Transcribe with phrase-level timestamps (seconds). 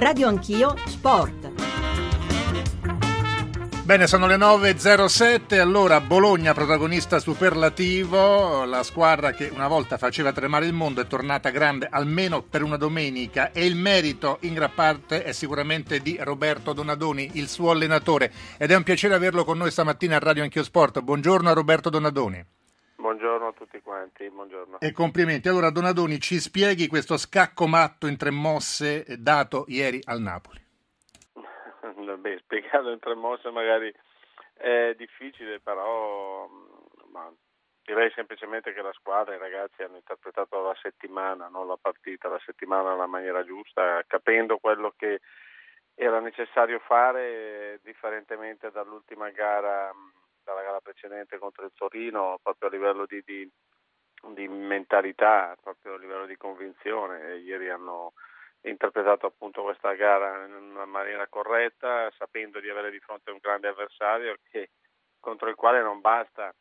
[0.00, 1.50] Radio Anch'io Sport.
[3.82, 10.64] Bene, sono le 9.07, allora Bologna protagonista superlativo, la squadra che una volta faceva tremare
[10.64, 15.22] il mondo è tornata grande almeno per una domenica e il merito in gran parte
[15.22, 19.70] è sicuramente di Roberto Donadoni, il suo allenatore ed è un piacere averlo con noi
[19.70, 21.02] stamattina a Radio Anch'io Sport.
[21.02, 22.42] Buongiorno a Roberto Donadoni.
[23.00, 24.80] Buongiorno a tutti quanti, buongiorno.
[24.80, 25.48] E complimenti.
[25.48, 30.60] Allora Donadoni ci spieghi questo scacco matto in tre mosse dato ieri al Napoli.
[32.20, 33.90] Beh, spiegarlo in tre mosse magari
[34.52, 36.46] è difficile, però
[37.10, 37.32] ma
[37.82, 42.28] direi semplicemente che la squadra e i ragazzi hanno interpretato la settimana, non la partita,
[42.28, 45.22] la settimana nella maniera giusta, capendo quello che
[45.94, 49.90] era necessario fare differentemente dall'ultima gara,
[50.50, 53.48] dalla gara precedente contro il Torino, proprio a livello di, di,
[54.34, 57.36] di mentalità, proprio a livello di convinzione.
[57.36, 58.12] Ieri hanno
[58.62, 63.68] interpretato appunto questa gara in una maniera corretta, sapendo di avere di fronte un grande
[63.68, 64.70] avversario che,
[65.18, 66.52] contro il quale non basta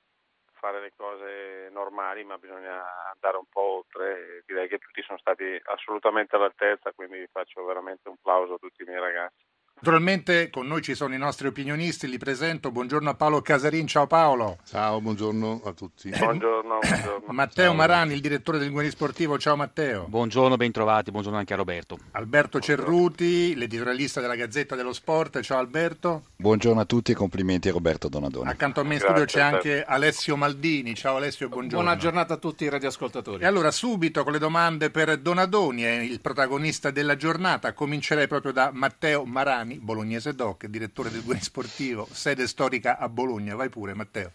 [0.53, 4.43] fare le cose normali, ma bisogna andare un po' oltre.
[4.45, 8.85] Direi che tutti sono stati assolutamente all'altezza, quindi faccio veramente un plauso a tutti i
[8.85, 9.47] miei ragazzi.
[9.81, 12.69] Naturalmente con noi ci sono i nostri opinionisti, li presento.
[12.69, 14.57] Buongiorno a Paolo Casarin, ciao Paolo.
[14.65, 16.09] Ciao, buongiorno a tutti.
[16.09, 17.27] Buongiorno, buongiorno.
[17.31, 17.73] Matteo Ciao.
[17.75, 20.03] Marani, il direttore del Guini Sportivo, ciao Matteo.
[20.09, 21.97] Buongiorno, bentrovati, buongiorno anche a Roberto.
[22.11, 26.23] Alberto Cerruti, l'editorialista della Gazzetta dello Sport, ciao Alberto.
[26.35, 28.49] Buongiorno a tutti e complimenti a Roberto Donadoni.
[28.49, 29.67] Accanto a me in Grazie, studio c'è Alberto.
[29.69, 31.85] anche Alessio Maldini, ciao Alessio, buongiorno.
[31.85, 33.41] Buona giornata a tutti i radioascoltatori.
[33.41, 37.71] E allora subito con le domande per Donadoni, il protagonista della giornata.
[37.71, 43.55] Comincerei proprio da Matteo Marani, bolognese doc, direttore del Guini Sportivo, sede storica a Bologna.
[43.55, 44.31] Vai pure Matteo.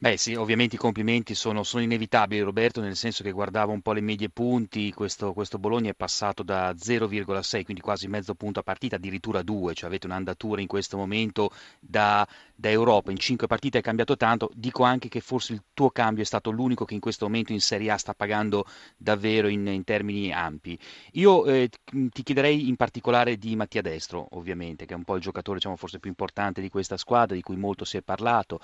[0.00, 3.92] Beh sì, ovviamente i complimenti sono, sono inevitabili Roberto, nel senso che guardavo un po'
[3.92, 8.62] le medie punti, questo, questo Bologna è passato da 0,6, quindi quasi mezzo punto a
[8.62, 11.50] partita, addirittura 2, cioè avete un'andatura in questo momento
[11.80, 15.90] da, da Europa, in 5 partite è cambiato tanto, dico anche che forse il tuo
[15.90, 18.66] cambio è stato l'unico che in questo momento in Serie A sta pagando
[18.96, 20.78] davvero in, in termini ampi.
[21.14, 25.16] Io eh, ti ti chiederei in particolare di Mattia Destro, ovviamente, che è un po'
[25.16, 28.60] il giocatore diciamo, forse più importante di questa squadra, di cui molto si è parlato.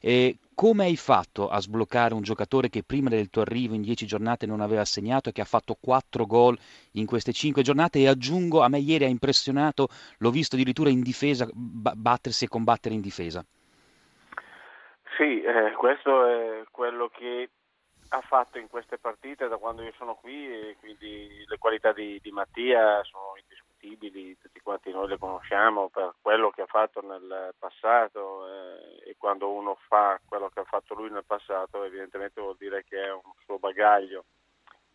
[0.00, 4.06] E come hai fatto a sbloccare un giocatore che prima del tuo arrivo in dieci
[4.06, 6.58] giornate non aveva segnato e che ha fatto quattro gol
[6.92, 7.98] in queste cinque giornate?
[7.98, 12.48] E aggiungo, a me ieri ha impressionato, l'ho visto addirittura in difesa, ba- battersi e
[12.48, 13.44] combattere in difesa.
[15.18, 17.50] Sì, eh, questo è quello che
[18.08, 22.18] ha fatto in queste partite da quando io sono qui e quindi le qualità di,
[22.22, 23.65] di Mattia sono indiscutibili,
[24.40, 29.50] tutti quanti noi le conosciamo per quello che ha fatto nel passato eh, e quando
[29.50, 33.20] uno fa quello che ha fatto lui nel passato evidentemente vuol dire che è un
[33.44, 34.24] suo bagaglio.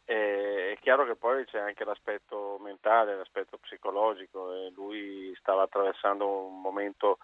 [0.03, 6.27] Eh, è chiaro che poi c'è anche l'aspetto mentale, l'aspetto psicologico e lui stava attraversando
[6.27, 7.19] un momento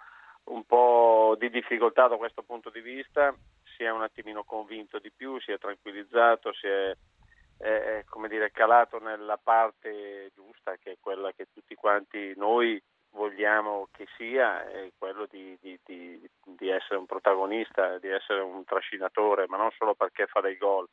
[0.46, 3.36] un po' di difficoltà da questo punto di vista,
[3.76, 6.96] si è un attimino convinto di più, si è tranquillizzato, si è,
[7.58, 12.82] è, come dire, calato nella parte giusta, che è quella che tutti quanti noi
[13.12, 18.64] vogliamo che sia, è quello di, di, di, di essere un protagonista, di essere un
[18.64, 20.88] trascinatore, ma non solo perché fa dei gol,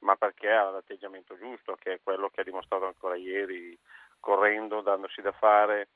[0.00, 3.78] ma perché ha l'atteggiamento giusto, che è quello che ha dimostrato ancora ieri,
[4.18, 5.88] correndo, dandosi da fare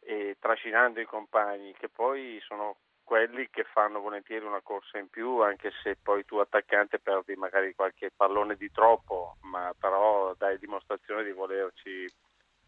[0.00, 2.76] e trascinando i compagni, che poi sono
[3.08, 7.74] quelli che fanno volentieri una corsa in più, anche se poi tu attaccante perdi magari
[7.74, 12.06] qualche pallone di troppo, ma però dai dimostrazione di volerci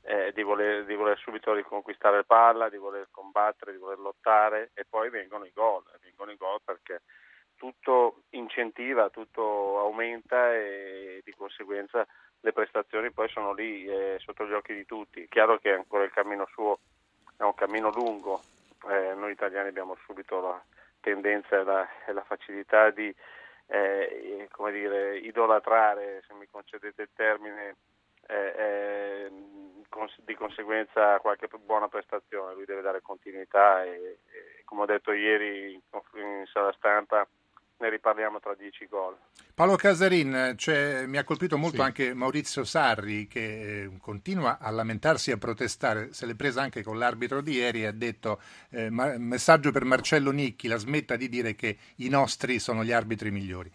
[0.00, 4.70] eh, di, voler, di voler subito riconquistare la palla, di voler combattere, di voler lottare
[4.72, 7.02] e poi vengono i gol, vengono i gol perché
[7.56, 12.06] tutto incentiva, tutto aumenta e di conseguenza
[12.40, 15.28] le prestazioni poi sono lì eh, sotto gli occhi di tutti.
[15.28, 16.78] Chiaro che ancora il cammino suo
[17.36, 18.40] è un cammino lungo,
[18.88, 20.62] eh, noi italiani abbiamo subito la
[21.00, 23.14] tendenza e la, e la facilità di
[23.66, 27.76] eh, come dire, idolatrare, se mi concedete il termine,
[28.26, 29.30] eh, eh,
[29.88, 35.12] cons- di conseguenza qualche buona prestazione, lui deve dare continuità e, e come ho detto
[35.12, 35.80] ieri in,
[36.14, 37.26] in sala stampa
[37.80, 39.16] ne riparliamo tra dieci gol.
[39.54, 41.82] Paolo Casarin, cioè, mi ha colpito molto Sì.
[41.82, 46.82] anche Maurizio Sarri che eh, continua a lamentarsi e a protestare, se l'è presa anche
[46.82, 48.40] con l'arbitro di ieri e ha detto
[48.70, 52.92] eh, ma- messaggio per Marcello Nicchi, la smetta di dire che i nostri sono gli
[52.92, 53.70] arbitri migliori.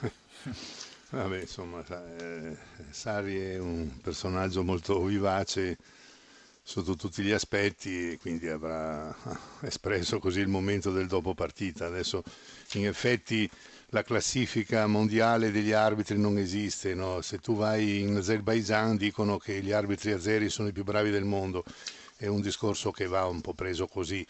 [1.10, 1.84] Vabbè, insomma,
[2.18, 2.56] eh,
[2.90, 5.76] Sarri è un personaggio molto vivace
[6.68, 9.14] sotto tutti gli aspetti e quindi avrà
[9.62, 11.86] espresso così il momento del dopo partita.
[11.86, 12.24] Adesso
[12.72, 13.48] in effetti
[13.90, 16.92] la classifica mondiale degli arbitri non esiste.
[16.92, 17.20] No?
[17.20, 21.24] Se tu vai in Azerbaijan dicono che gli arbitri azeri sono i più bravi del
[21.24, 21.62] mondo,
[22.16, 24.26] è un discorso che va un po' preso così.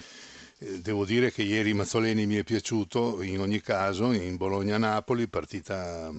[0.58, 6.12] Eh, devo dire che ieri Mazzoleni mi è piaciuto in ogni caso, in Bologna-Napoli, partita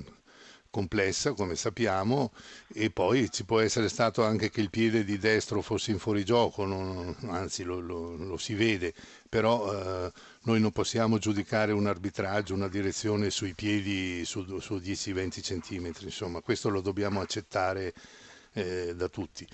[0.77, 2.31] complessa come sappiamo
[2.71, 6.65] e poi ci può essere stato anche che il piede di destro fosse in fuorigioco,
[6.65, 8.93] non, anzi lo, lo, lo, si vede,
[9.27, 10.11] però eh,
[10.43, 16.41] noi non possiamo giudicare un arbitraggio, una direzione sui piedi su, su 10-20 centimetri, insomma
[16.41, 17.91] questo lo dobbiamo accettare
[18.53, 19.47] eh, da tutti.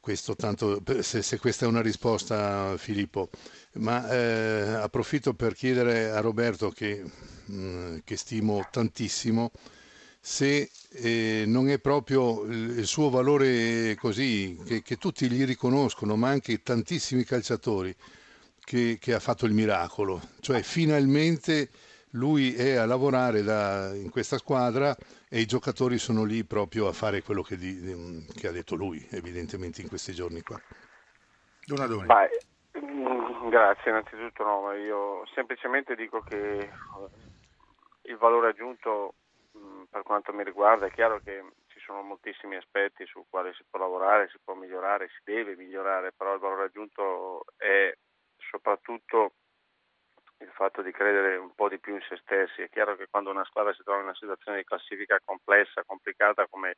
[0.00, 3.28] Questo tanto, se, se, questa è una risposta Filippo,
[3.74, 7.04] ma eh, approfitto per chiedere a Roberto che,
[7.44, 9.50] mh, mm, che stimo tantissimo,
[10.20, 16.28] se eh, non è proprio il suo valore così, che, che, tutti gli riconoscono, ma
[16.28, 17.94] anche tantissimi calciatori,
[18.60, 20.20] che, che, ha fatto il miracolo.
[20.40, 21.70] Cioè finalmente
[22.12, 24.94] lui è a lavorare da, in questa squadra
[25.28, 29.06] e i giocatori sono lì proprio a fare quello che, di, che ha detto lui,
[29.10, 30.60] evidentemente in questi giorni qua.
[31.64, 32.06] Donadoni.
[32.06, 36.70] Beh, mm, grazie innanzitutto, no, io semplicemente dico che
[38.02, 39.27] il valore aggiunto Mm,
[39.90, 43.78] per quanto mi riguarda è chiaro che ci sono moltissimi aspetti su quali si può
[43.78, 47.92] lavorare, si può migliorare, si deve migliorare, però il valore aggiunto è
[48.36, 49.32] soprattutto
[50.38, 52.62] il fatto di credere un po' di più in se stessi.
[52.62, 56.46] È chiaro che quando una squadra si trova in una situazione di classifica complessa, complicata
[56.46, 56.76] come,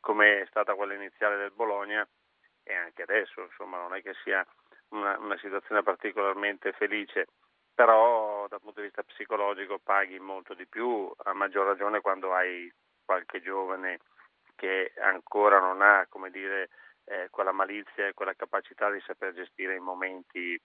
[0.00, 2.06] come è stata quella iniziale del Bologna,
[2.62, 4.44] e anche adesso insomma non è che sia
[4.88, 7.26] una, una situazione particolarmente felice,
[7.74, 12.72] però dal punto di vista psicologico paghi molto di più, a maggior ragione quando hai
[13.04, 13.98] qualche giovane
[14.54, 16.70] che ancora non ha dire,
[17.04, 20.58] eh, quella malizia e quella capacità di saper gestire i momenti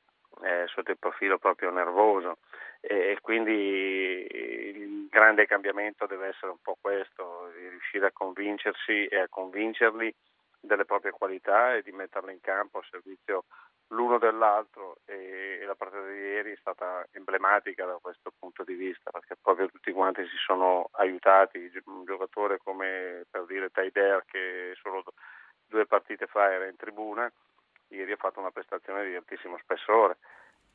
[0.44, 2.38] eh, sotto il profilo proprio nervoso.
[2.80, 9.06] E, e, quindi il grande cambiamento deve essere un po' questo, di riuscire a convincersi
[9.06, 10.14] e a convincerli
[10.62, 13.46] delle proprie qualità e di metterle in campo a servizio
[13.90, 19.12] l'uno dell'altro e, la partita di ieri è stata emblematica da questo punto di vista
[19.12, 25.04] perché proprio tutti quanti si sono aiutati, un giocatore come per dire Taider che solo
[25.68, 27.32] due partite fa era in tribuna,
[27.90, 30.18] ieri ha fatto una prestazione di altissimo spessore,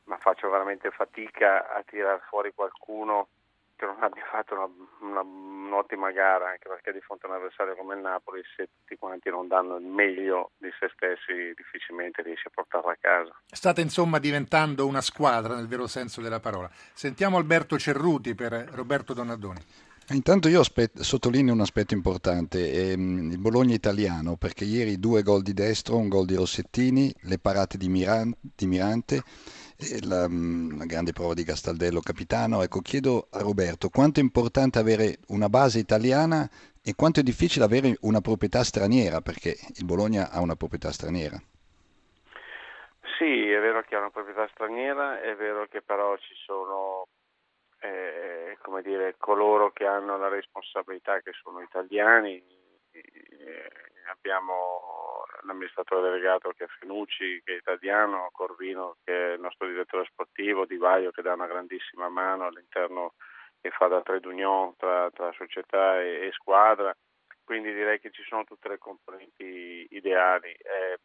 [0.05, 3.27] ma faccio veramente fatica a tirar fuori qualcuno
[3.75, 4.69] che non abbia fatto una,
[5.01, 8.95] una, un'ottima gara, anche perché di fronte a un avversario come il Napoli, se tutti
[8.97, 13.35] quanti non danno il meglio di se stessi, difficilmente riesce a portarla a casa.
[13.47, 16.69] State insomma diventando una squadra nel vero senso della parola.
[16.93, 19.63] Sentiamo Alberto Cerruti per Roberto Donadoni.
[20.09, 25.41] Intanto io aspet- sottolineo un aspetto importante, ehm, il Bologna italiano, perché ieri due gol
[25.41, 29.23] di destro, un gol di Rossettini, le parate di, Miran- di Mirante
[30.07, 32.61] la, mm, la, grande prova di Gastaldello capitano.
[32.61, 36.47] Ecco, chiedo a Roberto quanto è importante avere una base italiana
[36.83, 41.37] e quanto è difficile avere una proprietà straniera, perché il Bologna ha una proprietà straniera.
[43.17, 47.07] Sì, è vero che ha una proprietà straniera, è vero che però ci sono
[47.79, 52.43] eh, come dire, coloro che hanno la responsabilità che sono italiani.
[52.91, 53.71] Eh,
[54.11, 55.04] abbiamo
[55.45, 60.65] l'amministratore delegato che è Fenucci, che è italiano, Corvino che è il nostro direttore sportivo,
[60.65, 63.13] Di Vaio che dà una grandissima mano all'interno
[63.61, 66.95] e fa da trade union tra, tra società e, e, squadra,
[67.43, 70.99] quindi direi che ci sono tutte le componenti ideali, eh,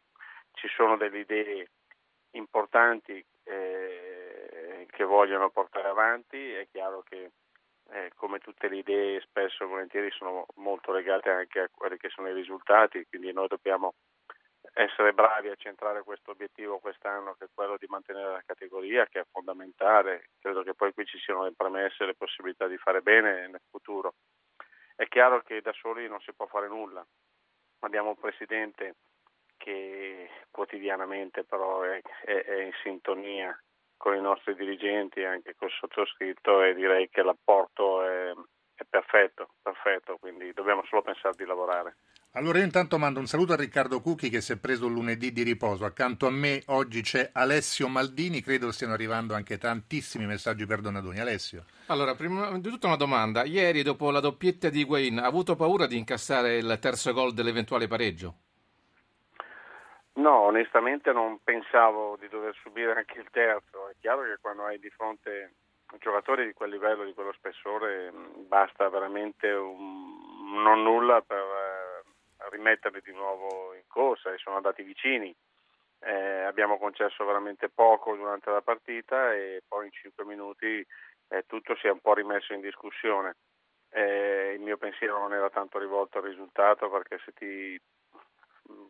[0.53, 1.69] ci sono delle idee
[2.31, 7.31] importanti eh, che vogliono portare avanti, è chiaro che
[7.91, 12.09] eh, come tutte le idee spesso e volentieri sono molto legate anche a quelli che
[12.09, 13.95] sono i risultati, quindi noi dobbiamo
[14.73, 19.19] essere bravi a centrare questo obiettivo quest'anno che è quello di mantenere la categoria che
[19.19, 23.01] è fondamentale, credo che poi qui ci siano le premesse e le possibilità di fare
[23.01, 24.13] bene nel futuro.
[24.95, 27.05] È chiaro che da soli non si può fare nulla,
[27.79, 28.95] abbiamo un presidente
[29.57, 33.55] che quotidianamente però è, è, è in sintonia
[33.97, 38.33] con i nostri dirigenti anche col sottoscritto e direi che l'apporto è,
[38.73, 41.97] è perfetto, perfetto, quindi dobbiamo solo pensare di lavorare.
[42.35, 45.43] Allora io intanto mando un saluto a Riccardo Cucchi che si è preso lunedì di
[45.43, 45.83] riposo.
[45.83, 51.19] Accanto a me oggi c'è Alessio Maldini, credo stiano arrivando anche tantissimi messaggi per Donadoni.
[51.19, 51.65] Alessio.
[51.87, 53.43] Allora, prima di tutto una domanda.
[53.43, 57.87] Ieri dopo la doppietta di Higuain ha avuto paura di incassare il terzo gol dell'eventuale
[57.87, 58.35] pareggio?
[60.13, 63.89] No, onestamente non pensavo di dover subire anche il terzo.
[63.89, 65.55] È chiaro che quando hai di fronte
[65.99, 68.09] giocatori di quel livello, di quello spessore,
[68.47, 70.21] basta veramente un
[70.63, 71.90] non nulla per eh,
[72.51, 75.33] rimetterli di nuovo in corsa e sono andati vicini.
[76.03, 80.85] Eh, abbiamo concesso veramente poco durante la partita e poi in 5 minuti
[81.27, 83.35] eh, tutto si è un po' rimesso in discussione.
[83.89, 87.79] Eh, il mio pensiero non era tanto rivolto al risultato perché se ti,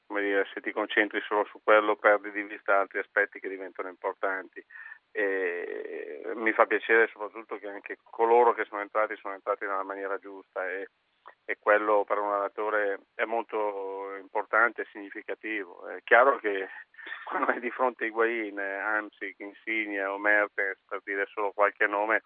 [0.08, 4.64] dire, se ti concentri solo su quello perdi di vista altri aspetti che diventano importanti.
[5.14, 10.66] Mi fa piacere soprattutto che anche coloro che sono entrati sono entrati nella maniera giusta
[10.70, 10.88] e,
[11.46, 15.88] e quello per un allenatore è molto importante e significativo.
[15.88, 16.68] È chiaro che
[17.26, 22.24] quando è di fronte a Higuain, Amsic, Insigne o Mertens, per dire solo qualche nome,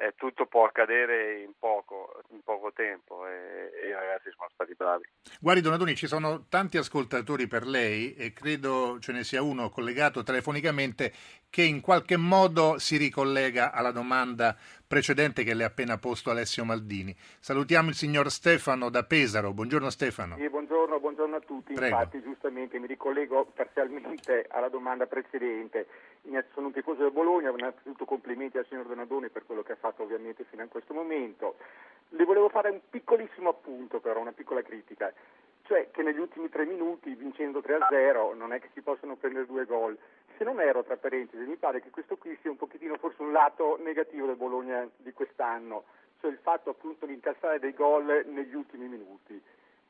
[0.00, 4.74] eh, tutto può accadere in poco, in poco tempo e, e, i ragazzi sono stati
[4.76, 5.04] bravi.
[5.40, 10.22] Guardi Donadoni, ci sono tanti ascoltatori per lei e credo ce ne sia uno collegato
[10.22, 11.12] telefonicamente
[11.50, 16.64] che in qualche modo si ricollega alla domanda precedente che le ha appena posto Alessio
[16.64, 17.14] Maldini.
[17.40, 19.52] Salutiamo il signor Stefano da Pesaro.
[19.52, 20.36] Buongiorno Stefano.
[20.36, 21.74] Sì, buongiorno, buongiorno a tutti.
[21.74, 21.96] Prego.
[21.96, 25.88] Infatti giustamente mi ricollego parzialmente alla domanda precedente
[26.52, 30.02] sono un tifoso del Bologna, innanzitutto complimenti al signor Donadoni per quello che ha fatto
[30.02, 31.56] ovviamente fino a questo momento.
[32.10, 35.12] Le volevo fare un piccolissimo appunto però, una piccola critica,
[35.62, 39.64] cioè che negli ultimi tre minuti vincendo 3-0 non è che si possono prendere due
[39.64, 39.96] gol.
[40.36, 43.32] Se non ero tra parentesi, mi pare che questo qui sia un pochettino forse un
[43.32, 45.84] lato negativo del Bologna di quest'anno,
[46.20, 49.42] cioè il fatto appunto di incassare dei gol negli ultimi minuti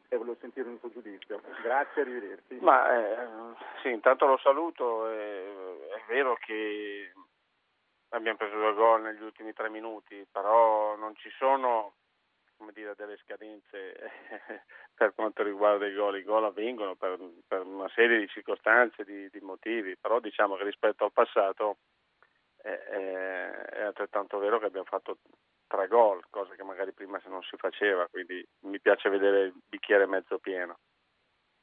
[0.08, 1.40] e volevo sentire un suo giudizio.
[1.62, 2.58] Grazie, arrivederci.
[2.60, 3.28] Ma eh,
[3.82, 7.12] sì, intanto lo saluto, eh, è vero che
[8.10, 11.94] abbiamo preso due gol negli ultimi tre minuti, però non ci sono
[12.58, 14.10] come dire, delle scadenze
[14.94, 16.18] per quanto riguarda i gol.
[16.18, 20.64] I gol avvengono per, per una serie di circostanze, di, di, motivi, però diciamo che
[20.64, 21.78] rispetto al passato
[22.62, 25.18] è, è, è altrettanto vero che abbiamo fatto
[25.66, 30.06] tre gol, cosa che magari prima non si faceva, quindi mi piace vedere il bicchiere
[30.06, 30.78] mezzo pieno.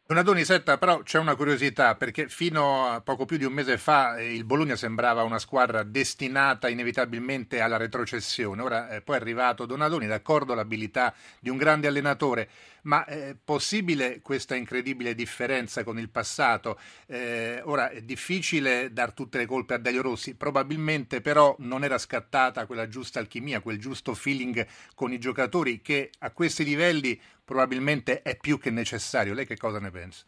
[0.08, 4.18] Donadoni, setta, però c'è una curiosità perché fino a poco più di un mese fa
[4.18, 8.62] eh, il Bologna sembrava una squadra destinata inevitabilmente alla retrocessione.
[8.62, 12.48] Ora eh, poi è arrivato Donadoni, d'accordo l'abilità di un grande allenatore,
[12.84, 16.80] ma è possibile questa incredibile differenza con il passato?
[17.08, 21.98] Eh, ora è difficile dar tutte le colpe a Dario Rossi, probabilmente però non era
[21.98, 28.22] scattata quella giusta alchimia, quel giusto feeling con i giocatori che a questi livelli probabilmente
[28.22, 29.34] è più che necessario.
[29.34, 30.26] Lei che cosa ne pensa?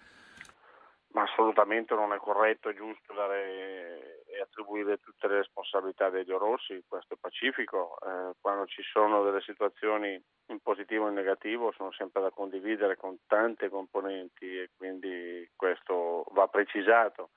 [1.09, 6.83] Ma assolutamente non è corretto e giusto dare e attribuire tutte le responsabilità degli Rossi,
[6.87, 7.97] questo è pacifico.
[8.01, 12.95] Eh, quando ci sono delle situazioni in positivo e in negativo sono sempre da condividere
[12.97, 17.31] con tante componenti e quindi questo va precisato.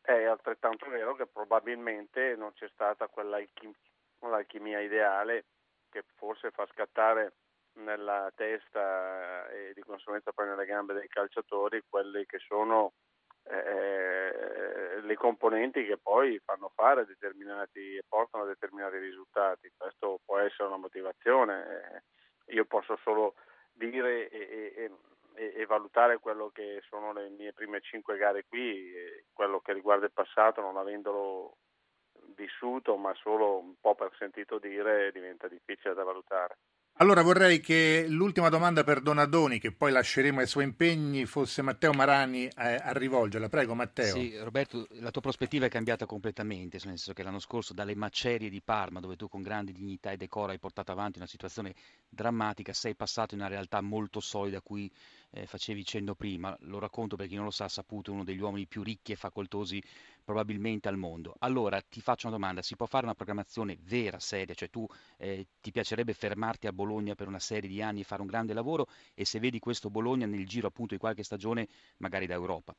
[0.00, 5.44] È altrettanto vero che probabilmente non c'è stata quell'alchimia ideale
[5.90, 7.32] che forse fa scattare
[7.74, 12.92] nella testa e di conseguenza poi nelle gambe dei calciatori quelle che sono
[13.44, 19.70] eh, le componenti che poi fanno fare determinati e portano a determinati risultati.
[19.76, 22.04] Questo può essere una motivazione.
[22.46, 23.34] Io posso solo
[23.72, 24.90] dire e,
[25.34, 28.92] e, e valutare quello che sono le mie prime cinque gare qui,
[29.32, 31.56] quello che riguarda il passato, non avendolo
[32.34, 36.56] vissuto, ma solo un po' per sentito dire, diventa difficile da valutare.
[36.98, 41.92] Allora vorrei che l'ultima domanda per Donadoni, che poi lasceremo ai suoi impegni, fosse Matteo
[41.92, 43.48] Marani a, a rivolgerla.
[43.48, 44.14] Prego Matteo.
[44.14, 48.48] Sì, Roberto, la tua prospettiva è cambiata completamente, nel senso che l'anno scorso dalle macerie
[48.48, 51.74] di Parma, dove tu con grande dignità e decoro hai portato avanti una situazione
[52.08, 54.88] drammatica, sei passato in una realtà molto solida a cui
[55.34, 58.66] eh, facevi cenno prima, lo racconto per chi non lo sa, Saputo uno degli uomini
[58.66, 59.82] più ricchi e facoltosi
[60.24, 61.34] probabilmente al mondo.
[61.40, 64.86] Allora ti faccio una domanda, si può fare una programmazione vera, seria, cioè tu
[65.18, 68.54] eh, ti piacerebbe fermarti a Bologna per una serie di anni e fare un grande
[68.54, 71.66] lavoro e se vedi questo Bologna nel giro appunto di qualche stagione
[71.98, 72.74] magari da Europa?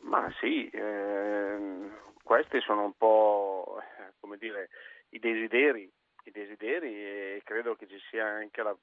[0.00, 1.90] Ma sì, eh,
[2.22, 3.82] questi sono un po'
[4.20, 4.68] come dire
[5.10, 5.90] i desideri,
[6.28, 8.76] i desideri e credo che ci sia anche la,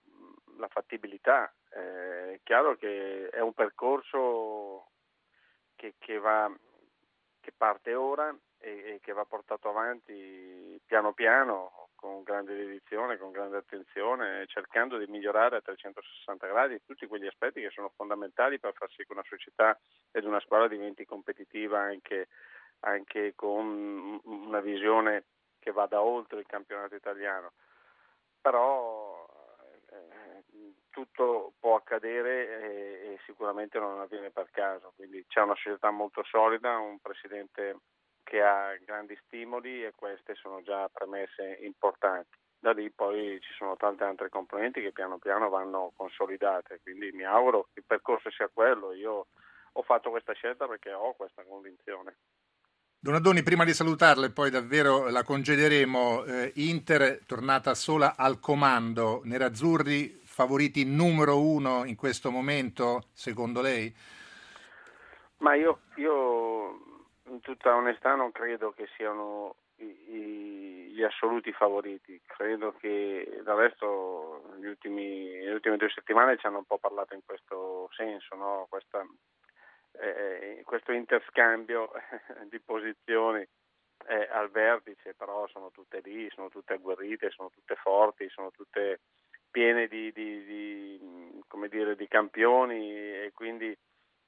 [0.57, 1.51] la fattibilità.
[1.71, 4.89] Eh, è chiaro che è un percorso
[5.75, 6.51] che, che, va,
[7.39, 13.31] che parte ora e, e, che va portato avanti piano piano con grande dedizione, con
[13.31, 18.73] grande attenzione, cercando di migliorare a 360 gradi tutti quegli aspetti che sono fondamentali per
[18.73, 19.79] far sì che una società
[20.11, 22.27] ed una squadra diventi competitiva anche,
[22.81, 25.25] anche con una visione
[25.65, 27.53] che vada oltre il campionato italiano.
[28.39, 29.25] Però
[30.95, 36.24] tutto può accadere e, e, sicuramente non avviene per caso, quindi c'è una società molto
[36.24, 37.79] solida, un presidente
[38.24, 42.38] che ha grandi stimoli e queste sono già premesse importanti.
[42.57, 47.24] Da lì poi ci sono tante altre componenti che piano piano vanno consolidate, quindi mi
[47.24, 48.93] auguro che il percorso sia quello.
[48.93, 49.27] Io
[49.74, 52.15] ho fatto questa scelta perché ho questa convinzione.
[53.05, 60.21] Donadoni, prima di salutarle, poi davvero la congederemo, eh, Inter tornata sola al comando, nerazzurri
[60.24, 63.95] favoriti numero uno in questo momento, secondo lei?
[65.38, 66.79] Ma io, io
[67.29, 73.53] in tutta onestà non credo che siano i, i, gli assoluti favoriti, credo che del
[73.53, 78.65] resto ultimi, le ultime due settimane ci hanno un po' parlato in questo senso, no?
[78.67, 79.05] Questa,
[79.99, 81.91] eh, questo interscambio
[82.49, 83.45] di posizioni
[84.07, 89.01] eh, al vertice, però sono tutte lì, sono tutte agguerrite, sono tutte forti, sono tutte
[89.49, 93.75] piene di, di, di, dire, di campioni e quindi,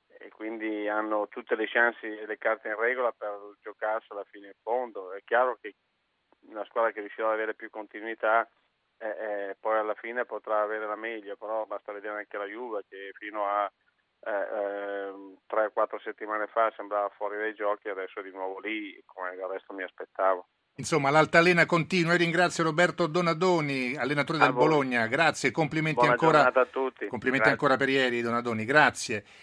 [0.08, 4.54] e quindi, hanno tutte le chance e le carte in regola per giocarsela fino in
[4.62, 5.12] fondo.
[5.12, 5.76] È chiaro che
[6.48, 8.50] una squadra che riuscirà ad avere più continuità
[9.00, 9.08] eh,
[9.50, 13.12] eh, poi alla fine potrà avere la meglio, però basta vedere anche la Juve che
[13.14, 13.72] fino a
[14.28, 15.14] eh, eh,
[15.48, 19.36] tre o quattro settimane fa sembrava fuori dai giochi, adesso è di nuovo lì, come
[19.36, 20.48] del resto mi aspettavo.
[20.80, 25.08] Insomma, l'altalena continua e ringrazio Roberto Donadoni, allenatore del Bologna.
[25.08, 26.52] Grazie, complimenti, ancora,
[27.10, 28.64] complimenti ancora per ieri, Donadoni.
[28.64, 29.24] Grazie.